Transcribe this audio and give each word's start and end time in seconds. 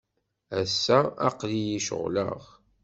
Ass-a, 0.59 0.99
aql-iyi 1.27 1.79
ceɣleɣ. 1.87 2.41